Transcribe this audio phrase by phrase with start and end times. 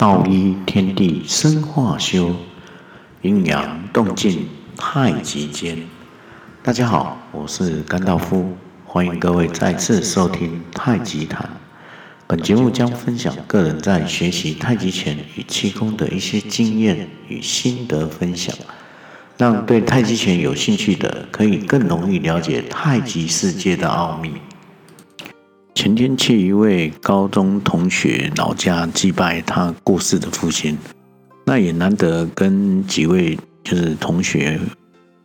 [0.00, 2.34] 道一天地生化修，
[3.20, 5.76] 阴阳动静太极间。
[6.62, 11.50] 大家好，我是甘道夫，欢迎各位再次收听太极谈。
[12.26, 18.56] 本节目将分享个人在学习太极拳与气功的一些经验与心得分享，
[19.36, 24.32] 让对太极拳有兴趣的可以更容易了解太极世界的奥秘。
[25.74, 30.76] 前天去一位高中同学老家祭拜他过世的父亲，
[31.46, 34.60] 那也难得跟几位就是同学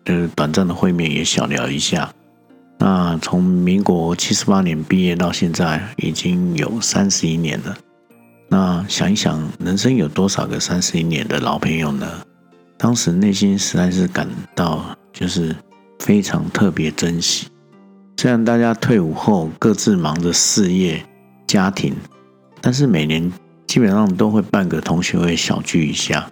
[0.05, 2.13] 就是短暂的会面，也小聊一下。
[2.77, 7.75] 那从民国七十八年毕业到现在，已经有三十一年了。
[8.47, 12.07] 那想一想，人生有多少个三十一年的老朋友呢？
[12.77, 15.55] 当时内心实在是感到就是
[15.99, 17.47] 非常特别珍惜。
[18.17, 21.05] 虽然大家退伍后各自忙着事业、
[21.45, 21.93] 家庭，
[22.61, 23.31] 但是每年
[23.67, 26.27] 基本上都会办个同学会小聚一下。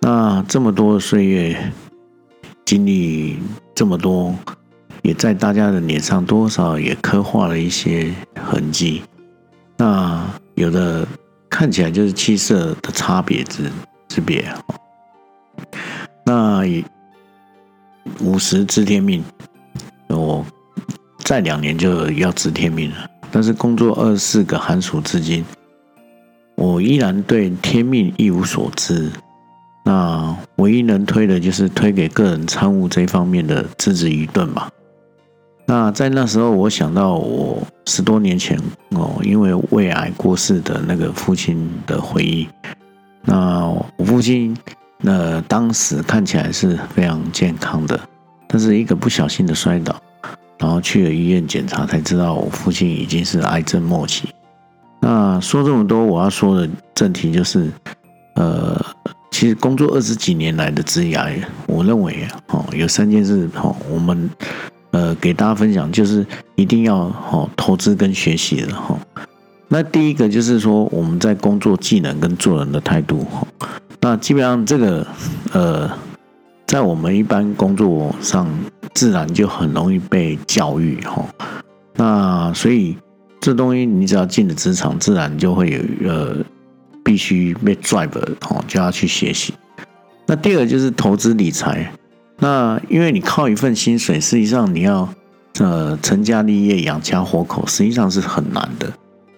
[0.00, 1.72] 那这么多岁月，
[2.64, 3.38] 经历
[3.74, 4.34] 这么多，
[5.02, 8.10] 也在大家的脸上多少也刻画了一些
[8.42, 9.02] 痕迹。
[9.76, 11.06] 那有的
[11.50, 13.70] 看起来就是气色的差别之
[14.08, 14.50] 之别。
[16.24, 16.62] 那
[18.20, 19.22] 五十知天命，
[20.08, 20.46] 我。
[21.24, 25.44] 再两年就要知天命了，但是工作二十四个寒暑至今，
[26.56, 29.10] 我依然对天命一无所知。
[29.84, 34.68] 那唯一能推的就是推给个人参悟这方面的资质愚钝吧。
[35.66, 38.58] 那在那时候，我想到我十多年前
[38.90, 42.48] 哦，因为胃癌过世的那个父亲的回忆。
[43.22, 44.56] 那我父亲
[44.98, 47.98] 那当时看起来是非常健康的，
[48.48, 49.94] 但是一个不小心的摔倒。
[50.60, 54.28] 然后去了医院检查，才知道我父亲已经是癌症末期。
[55.00, 57.70] 那说这么多，我要说的正题就是，
[58.34, 58.78] 呃，
[59.30, 61.32] 其实工作二十几年来的职涯，
[61.66, 64.28] 我认为哦，有三件事哦，我们
[64.90, 66.26] 呃给大家分享，就是
[66.56, 66.96] 一定要
[67.32, 68.94] 哦投资跟学习的哈。
[69.68, 73.46] 那第一个就是说，我们在工作技能跟做人的态度哈。
[74.02, 75.06] 那基本上这个
[75.52, 75.90] 呃，
[76.70, 78.46] 在我们一般工作上。
[78.92, 81.24] 自然就很容易被教育哈，
[81.94, 82.96] 那所以
[83.40, 86.36] 这东西你只要进了职场，自然就会有呃
[87.04, 88.10] 必须被 drive
[88.48, 89.54] 哦，就要去学习。
[90.26, 91.92] 那第二就是投资理财，
[92.40, 95.08] 那因为你靠一份薪水，实际上你要
[95.60, 98.92] 呃成家立业、养家活口，实际上是很难的。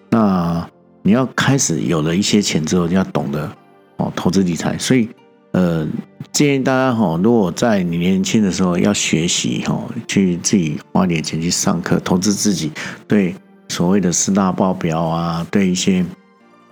[0.09, 0.67] 那
[1.03, 3.49] 你要开始有了一些钱之后，就要懂得
[3.97, 5.07] 哦投资理财，所以。
[5.53, 5.87] 呃，
[6.31, 12.71] 建议大家哈，如果在你年轻的时候要学习哈，去自己花点钱去上课，投资自己，
[13.07, 13.35] 对
[13.69, 16.03] 所谓的四大报表啊，对一些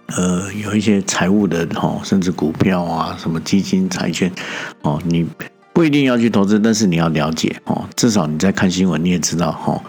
[0.07, 4.31] 呃有一些财务的哈，甚至股票啊，什么基金、债券
[4.81, 5.27] 哦，你
[5.73, 9.79] 不一定要去投资，但是你要了解哦，至少你在看新闻你也知道哈，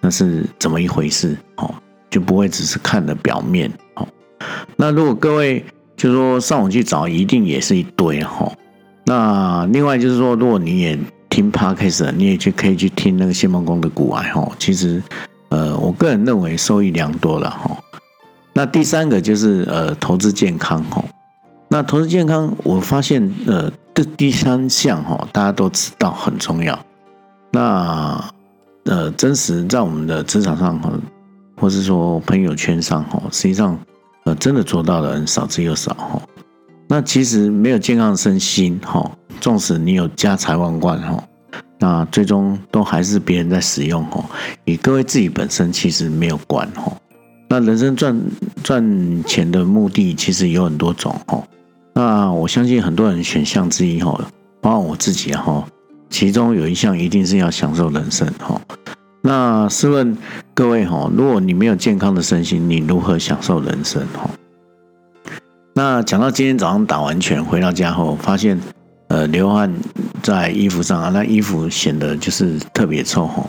[0.00, 1.72] 那是怎么一回事哦，
[2.10, 4.08] 就不会只是看的表面哦。
[4.74, 5.64] 那如果各位。
[6.00, 8.50] 就是说上网去找，一定也是一堆哈。
[9.04, 14.50] 那另外就是说，如果你也听 Podcast，你也去可以去听那个谢孟恭的古癌哈。
[14.58, 15.02] 其实，
[15.50, 17.76] 呃，我个人认为受益良多了哈。
[18.54, 21.04] 那第三个就是呃，投资健康哈。
[21.68, 26.78] 那投资健康，我发现呃，这第三项哈，大家都知道很重要。
[27.50, 28.24] 那
[28.84, 30.90] 呃，真实在我们的职场上哈，
[31.58, 33.78] 或是说朋友圈上哈，实际上。
[34.34, 36.22] 真的做到的人少之又少哈。
[36.88, 39.10] 那其实没有健康的身心哈，
[39.40, 41.24] 纵使你有家财万贯哈，
[41.78, 44.24] 那最终都还是别人在使用哈，
[44.64, 46.92] 与各位自己本身其实没有关哈。
[47.48, 48.20] 那人生赚
[48.62, 51.42] 赚钱的目的其实有很多种哈。
[51.94, 54.20] 那我相信很多人选项之一哈，
[54.60, 55.64] 包括我自己哈，
[56.08, 58.60] 其中有一项一定是要享受人生哈。
[59.30, 60.16] 那试问
[60.54, 64.28] 各位哈，如果你没有健康的身心，你如何享受人生哈？
[65.72, 68.60] 那讲到今天早上打完拳回到家后，发现
[69.06, 69.72] 呃流汗
[70.20, 73.46] 在衣服上啊，那衣服显得就是特别臭哈。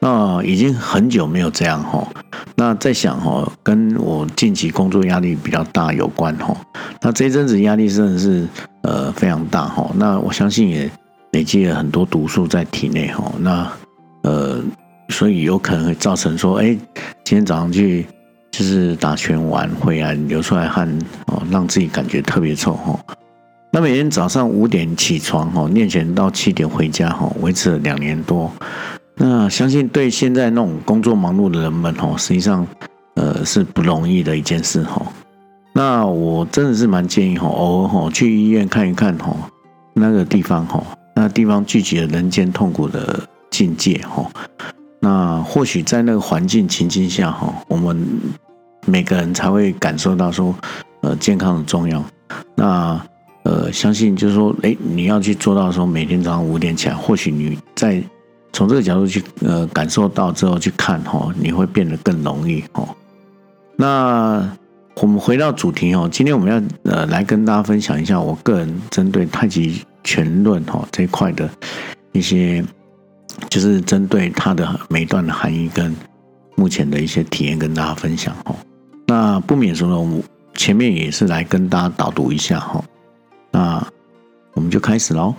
[0.00, 2.08] 那已经很久没有这样哈。
[2.56, 6.56] 那在想哈，跟我近期工作压力比较大有关哈。
[7.02, 8.48] 那这一阵子压力真的是
[8.80, 9.90] 呃非常大哈。
[9.94, 10.90] 那我相信也
[11.32, 13.30] 累积了很多毒素在体内哈。
[13.38, 13.70] 那
[14.22, 14.62] 呃。
[15.08, 16.76] 所以有可能会造成说，哎，
[17.24, 18.06] 今天早上去
[18.50, 20.88] 就是打拳完回来流出来汗
[21.26, 22.98] 哦，让自己感觉特别臭哈。
[23.70, 28.50] 那每天早上五点起床哈，练拳到七点回家哈，维持了两年多。
[29.16, 32.66] 那相信对现在那种工作忙碌的人们哈，实际上
[33.14, 35.02] 呃是不容易的一件事哈。
[35.74, 39.34] 那我真的是蛮建议哈，偶尔哈去医院看一看哈，
[39.94, 40.82] 那个地方哈，
[41.14, 43.20] 那地方聚集了人间痛苦的
[43.50, 44.30] 境界哈。
[45.08, 48.06] 那或许在那个环境情境下哈，我们
[48.84, 50.54] 每个人才会感受到说，
[51.00, 52.04] 呃，健康的重要。
[52.54, 53.00] 那
[53.42, 58.02] 呃，相信就是说，哎，你要去做到说，每天早上五点起来，或许你在
[58.52, 62.86] 从这个角度去呃感受到之后去看哈，你会变得更容易哈。
[63.76, 64.46] 那
[64.96, 71.48] 我们回到主题哦，今天我们要呃来跟大家分享一下我个人针对太极拳论哈这一块的
[72.12, 72.62] 一些。
[73.48, 75.94] 就是针对它的每一段的含义跟
[76.56, 78.54] 目前的一些体验跟大家分享哈。
[79.06, 80.22] 那不免说呢，我
[80.54, 82.84] 前面也是来跟大家导读一下哈。
[83.50, 83.86] 那
[84.54, 85.34] 我们就开始喽。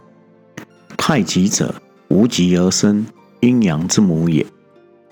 [0.98, 1.74] 太极者，
[2.10, 3.06] 无极而生，
[3.42, 4.45] 阴阳之母也。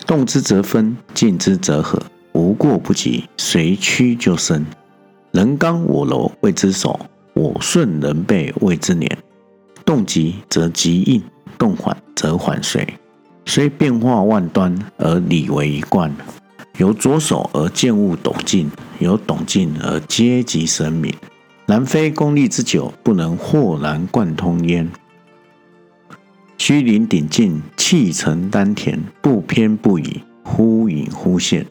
[0.06, 2.02] 动之则分，静之则合，
[2.32, 4.64] 无过不及，随趋就生。
[5.32, 6.98] 人刚我柔，谓之守；
[7.34, 9.18] 我顺人背，谓之年。
[9.84, 11.22] 动急则急应。
[11.58, 12.84] 动缓则缓水，
[13.44, 16.12] 虽变化万端而理为一贯。
[16.78, 18.68] 由着手而见物陡进，
[18.98, 21.14] 由懂进而阶级神明。
[21.64, 24.90] 然非功力之久，不能豁然贯通焉。
[26.56, 31.64] 虚灵顶劲，气沉丹田，不偏不倚，忽隐忽现。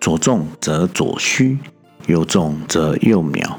[0.00, 1.58] 左重则左虚，
[2.06, 3.56] 右重则右渺。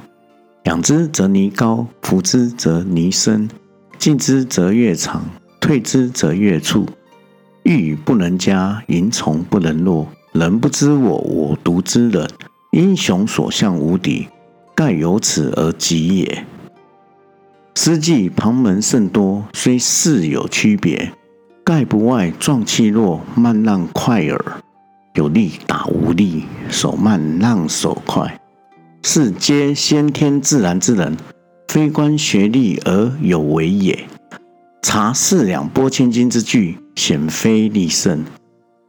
[0.64, 3.48] 仰之则弥高，俯之则弥深，
[4.00, 5.24] 进之则越长。
[5.64, 6.86] 退之则越处，
[7.64, 10.06] 欲语不能加，淫从不能落。
[10.34, 12.30] 人不知我，我独知人。
[12.72, 14.28] 英雄所向无敌，
[14.76, 16.46] 盖由此而极也。
[17.76, 21.14] 诗技旁门甚多，虽事有区别，
[21.64, 24.62] 盖不外壮气弱，慢浪快耳。
[25.14, 28.42] 有力打无力，手慢浪手快，
[29.06, 31.16] 是皆先天自然之人，
[31.70, 33.98] 非观学历而有为也。
[34.84, 38.20] 察四两拨千斤之巨，显非力胜；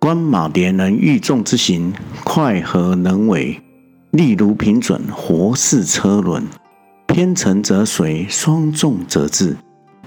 [0.00, 1.94] 观马连能御众之行，
[2.24, 3.62] 快何能为？
[4.10, 6.44] 力如平准，活似车轮。
[7.06, 9.56] 偏沉则随，双重则滞。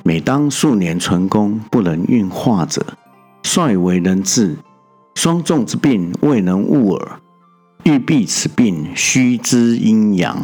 [0.04, 2.86] 每当数年存功，不能运化者，
[3.42, 4.58] 率为人治。
[5.16, 7.20] 双重之病，未能悟耳。
[7.86, 10.38] 欲避此病，须知阴阳。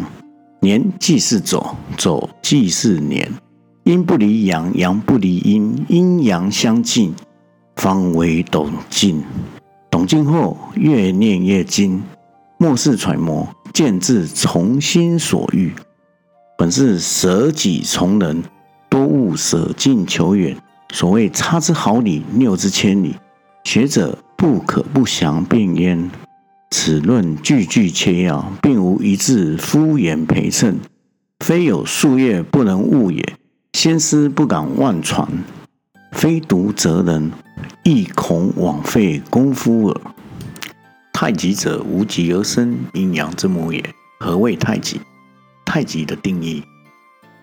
[0.62, 3.30] 年既是走，走既是年。
[3.84, 7.14] 阴不离阳，阳不离阴，阴阳相近，
[7.76, 9.22] 方为懂劲。
[9.92, 12.02] 懂劲后，越念越精，
[12.58, 15.74] 莫使揣摩，见至从心所欲。
[16.58, 18.42] 本是舍己从人，
[18.90, 20.56] 多务舍近求远。
[20.94, 23.16] 所谓差之毫厘，谬之千里，
[23.66, 26.10] 学者不可不详辨焉。
[26.72, 30.80] 此论句句切要，并无一字敷衍陪衬，
[31.42, 33.22] 非有术业不能悟也。
[33.74, 35.28] 先师不敢妄传，
[36.14, 37.32] 非独责人，
[37.84, 40.02] 亦恐枉费功夫耳。
[41.12, 43.84] 太极者，无极而生，阴阳之母也。
[44.22, 45.02] 何谓太极？
[45.66, 46.64] 太极的定义：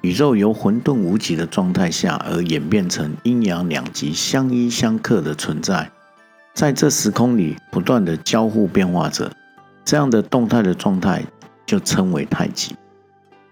[0.00, 5.90] 宇宙由混沌无极的状态下而演变成阴阳两极相依相克的存在，
[6.54, 9.30] 在这时空里不断的交互变化着，
[9.84, 11.22] 这样的动态的状态
[11.66, 12.74] 就称为太极。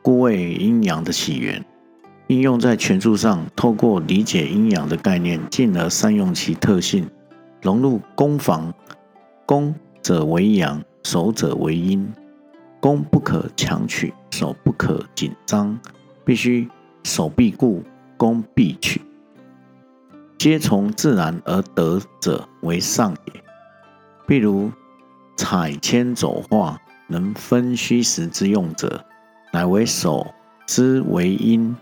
[0.01, 1.63] 故谓阴阳的起源。
[2.29, 7.09] 应用在拳术上，透过理解阴阳的概念，进而善用其特性，
[7.63, 8.73] 融入攻防。
[9.47, 12.07] 攻者为阳，守者为阴。
[12.81, 15.81] 攻不可强取，守不可紧张，
[16.23, 16.69] 必须
[17.03, 17.83] 守必固，
[18.19, 19.01] 攻必取。
[20.37, 23.43] 皆从自然而得者为上也。
[24.27, 24.71] 譬如
[25.35, 29.03] 采铅走化，能分虚实之用者，
[29.51, 30.27] 乃为守
[30.67, 31.75] 之为阴。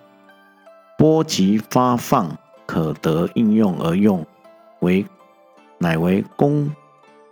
[0.99, 4.27] 波及发放，可得应用而用，
[4.81, 5.05] 为
[5.79, 6.71] 乃为攻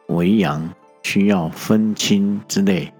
[0.08, 0.68] 为阳，
[1.02, 2.92] 需要分清之类。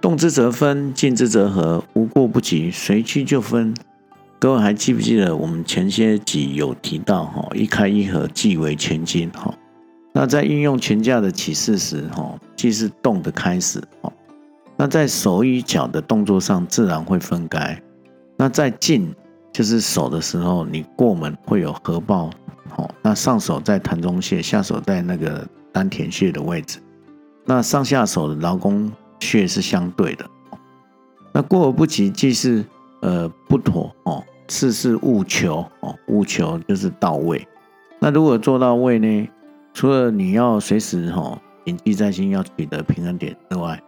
[0.00, 3.74] 动之则分，静之则合，无过不及，随趋就分。
[4.38, 9.52] 各位还记不记得我们前些集有提到哈，一开一合即为全经哈。
[10.14, 14.10] 那在运用全架的起势时哈，即是动的开始哈。
[14.78, 17.78] 那在手与脚的动作上自然会分开。
[18.38, 19.14] 那在静。
[19.56, 22.28] 就是手的时候，你过门会有合抱，
[22.76, 26.78] 哦，那上手在膻中穴，下手在那个丹田穴的位置，
[27.46, 30.26] 那上下手的劳宫穴是相对的。
[31.32, 32.62] 那过而不及，即是
[33.00, 37.48] 呃不妥哦，次是务求哦，务求就是到位。
[37.98, 39.28] 那如果做到位呢，
[39.72, 43.82] 除了你要随时哈谨记在心，要取得平衡点之外，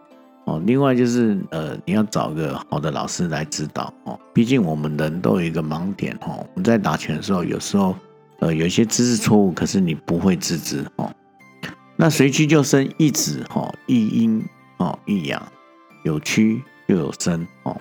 [0.45, 0.61] 哦。
[0.65, 4.19] 另外就是呃，你要找个好的老师来指导哦。
[4.33, 6.45] 毕竟我们人都有一个盲点哦。
[6.53, 7.95] 我们在打拳的时候，有时候
[8.39, 11.11] 呃有些姿势错误，可是你不会自知哦。
[11.95, 14.41] 那随屈就伸，一指哈，一阴
[14.77, 15.41] 哦，一阳，
[16.03, 17.75] 有屈就有伸哦。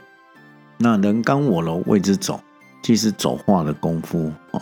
[0.77, 2.41] 那人刚我柔谓之走，
[2.83, 4.61] 即是走化的功夫哦。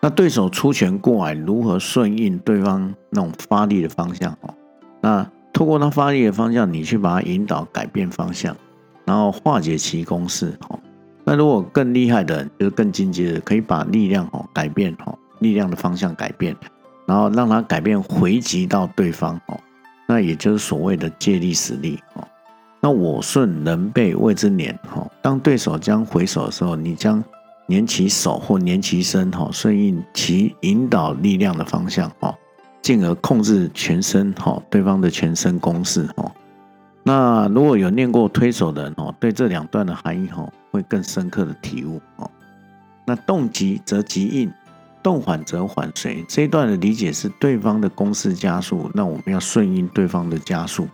[0.00, 4.54] 那对手出拳过来，如何顺应对方那种发力的方向哦？
[5.02, 8.56] 那透过他发力的方向，你去把它引导改变方向，
[9.04, 10.78] 然后化解其攻势哦。
[11.24, 16.54] 那如果更厉害的，就是更进阶的，可以把力量哦改变哦，力量的方向改变，
[17.06, 19.58] 然后让它改变回击到对方哦。
[20.06, 22.22] 那也就是所谓的借力使力哦。
[22.80, 25.10] 那我顺人背谓之捻哦。
[25.20, 27.20] 当对手将回手的时候，你将。
[27.70, 32.34] 捻起手或捻起身，哈，顺应其引导力量的方向，哈，
[32.82, 36.32] 进而控制全身，哈，对方的全身攻势，哈。
[37.02, 42.30] 那如果有练过推手的人，哦，对这两段的含义，哦，会更深刻的体悟，哦。
[43.06, 44.52] 那动急则急应，
[45.02, 46.22] 动缓则缓随。
[46.28, 50.86] 这一段的理解是对方的攻势加速，那我们要顺应对方的加速。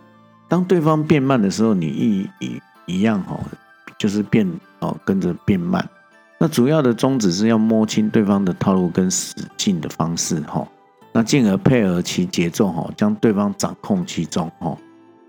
[0.47, 3.37] 当对方变慢的时候，你一一一样，哈，
[3.97, 4.49] 就是变，
[4.79, 5.85] 哦，跟着变慢。
[6.37, 10.65] 那主要的宗旨是要摸清对方的套路跟使劲的方式，哈，
[11.15, 14.75] 那进而配合其节奏，哈，将对方掌控其中，哈。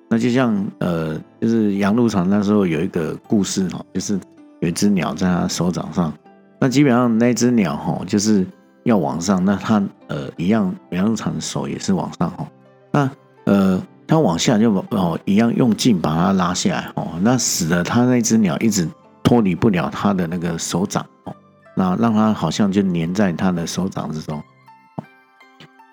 [0.08, 4.18] 那就像呃，就是杨露禅那时候有一个故事，哈，就是
[4.58, 6.12] 有一只鸟在他手掌上，
[6.60, 8.44] 那基本上那只鸟，哈，就是
[8.82, 12.48] 要往上，那他呃一样，杨露禅的手也是往上，哈，
[12.90, 13.10] 那
[13.44, 18.88] 呃他往下就哦一样用劲把它拉下来，哦，那使得他那只鸟一直。
[19.22, 21.34] 脱离不了他的那个手掌哦，
[21.74, 24.40] 那让他好像就粘在他的手掌之中，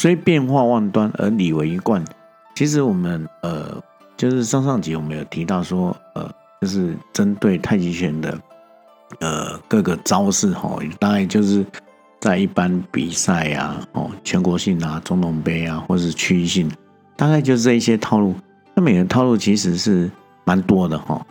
[0.04, 2.04] 所以变化万端而理为一贯。
[2.56, 3.82] 其实我们呃，
[4.18, 6.30] 就是上上集我们有提到说，呃，
[6.60, 8.38] 就是针对太极拳的
[9.22, 11.66] 呃各个招式哈，大概就是
[12.20, 16.70] 在一般比赛呀，哦，全国性啊、总统杯啊，或是区域性，
[17.16, 18.36] 大概就是这一些套路。
[18.76, 20.12] 那每个套路其实是
[20.44, 21.26] 蛮多的哈，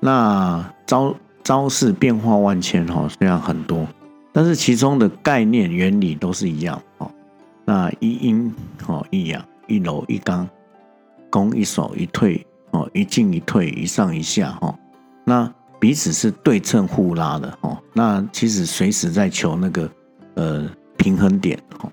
[0.00, 1.14] 那招。
[1.44, 3.86] 招式变化万千哈，虽然很多，
[4.32, 7.08] 但是其中的概念原理都是一样哦。
[7.68, 8.54] 那一阴
[8.86, 10.48] 哦，一阳，一柔一刚，
[11.28, 14.72] 攻一守一退哦，一进一退，一上一下哈。
[15.24, 17.76] 那彼此是对称互拉的哦。
[17.92, 19.90] 那其实随时在求那个
[20.34, 21.90] 呃平衡点哦。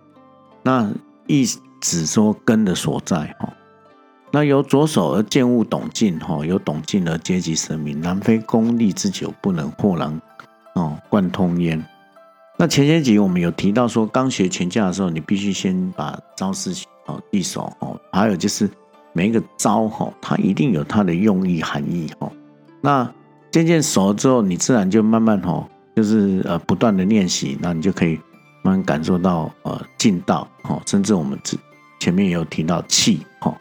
[0.62, 0.92] 那
[1.26, 1.44] 意
[1.82, 3.52] 指说根的所在哈。
[4.32, 10.22] 那由左手而见物懂进，哈，由懂进而阶级神明，南非功力之久，不能豁然
[10.76, 11.84] 哦贯通焉。
[12.64, 16.74] 那前些集我们有提到说，刚学拳架的时候，你必须先把招式
[17.08, 18.70] 哦地手哦，还有就是
[19.12, 22.32] 每一个招哈，它一定有它的用意含义哈。
[22.80, 23.14] 那
[23.52, 28.16] 渐渐熟了之后，你自然就慢慢哈，就是呃不断的练习，那你就可以
[28.64, 31.38] 慢慢感受到呃劲道哦，甚至我们
[32.00, 33.54] 前面也有提到气哈。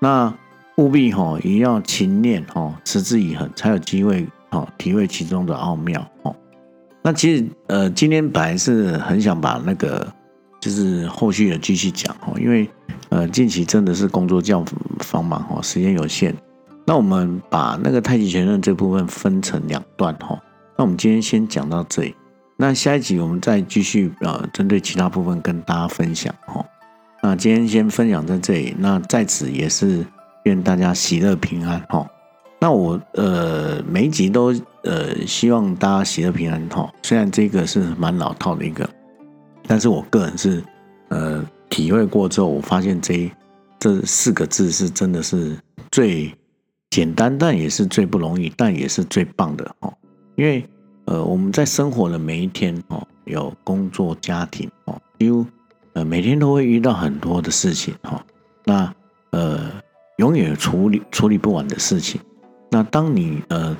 [0.00, 0.34] 那
[0.78, 6.34] 务必哈，也要勤练哈，持之以恒，才有机会哈体会其中的奥妙哦。
[7.02, 10.06] 那其实呃，今天本来是很想把那个
[10.60, 12.68] 就是后续的继续讲哦，因为
[13.08, 14.64] 呃近期真的是工作较
[15.00, 16.32] 繁忙哈，时间有限。
[16.84, 20.40] 那我们把那个太极拳的这部分分成两段哈。
[20.76, 22.14] 那我们今天先讲到这里，
[22.56, 26.64] 那下一集我们再继续呃针对其他部分跟大家分享哈。
[27.22, 30.04] 那今天先分享在这里，那在此也是
[30.44, 32.06] 愿大家喜乐平安哈。
[32.62, 34.54] 那我呃每一集都
[34.84, 36.88] 呃希望大家喜乐平安哈。
[37.02, 38.88] 虽然这个是蛮老套的一个，
[39.66, 40.62] 但是我个人是
[41.08, 43.28] 呃体会过之后，我发现这
[43.80, 45.58] 这四个字是真的是
[45.90, 46.32] 最
[46.90, 49.92] 简单，但也是最不容易，但也是最棒的哈。
[50.36, 50.64] 因为
[51.06, 55.44] 呃我们在生活的每一天哦，有工作、家庭哦，几乎。
[55.94, 58.24] 呃，每天都会遇到很多的事情哈，
[58.64, 58.94] 那
[59.32, 59.68] 呃，
[60.18, 62.20] 永远处理处理不完的事情。
[62.84, 63.76] 当你呃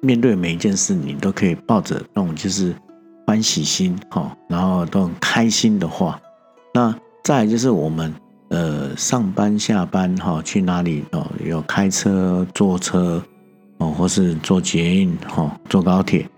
[0.00, 2.74] 面对每一件事，你都可以抱着那种就是
[3.26, 6.20] 欢喜心哈，然后都很开心的话，
[6.74, 6.94] 那
[7.24, 8.14] 再就是我们
[8.48, 13.22] 呃上班下班哈，去哪里哦，有开车、坐车
[13.78, 16.28] 哦，或是坐捷运哈，坐高铁，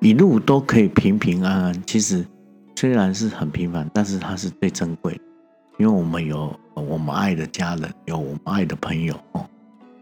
[0.00, 1.82] 一路都可以平平安安。
[1.86, 2.24] 其实。
[2.74, 5.12] 虽然是很平凡，但是它是最珍贵，
[5.78, 9.46] 因为我们有我们爱的家人，有我们爱的朋友哦。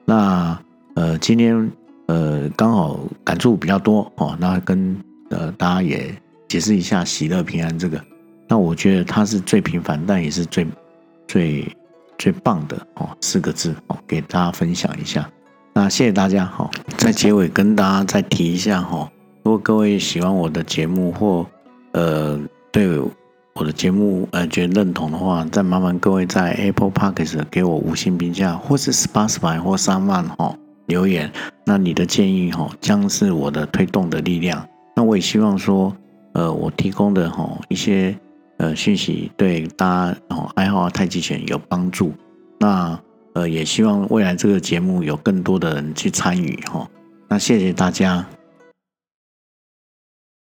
[0.07, 0.59] 那
[0.95, 1.71] 呃，今天
[2.07, 4.97] 呃刚好感触比较多哦，那跟
[5.31, 6.15] 呃大家也
[6.49, 8.01] 解释一下喜乐平安这个。
[8.49, 10.67] 那我觉得它是最平凡，但也是最
[11.29, 11.77] 最
[12.19, 15.29] 最棒的哦，四个字哦，给大家分享一下。
[15.73, 16.69] 那谢谢大家哈，
[16.99, 19.09] 在结尾跟大家再提一下哈，
[19.45, 21.47] 如果各位喜欢我的节目或
[21.93, 22.39] 呃
[22.73, 23.01] 对
[23.53, 30.57] 我的节目呃觉得认同的话，再麻烦各位在 Apple Podcast 给我五星评价，或是 Spotify 或三万哈
[30.91, 31.33] 留言。
[31.65, 34.69] 那你的建议哈将是我的推动的力量。
[34.97, 35.97] 那我也希望说，
[36.35, 38.15] 呃，我提供的哈一些
[38.59, 42.13] 呃讯息对大家哦爱好太极拳有帮助。
[42.59, 43.01] 那
[43.35, 46.87] 呃也希望未来这个节目有更多的人去参与哈。
[47.29, 48.27] 那谢谢大家。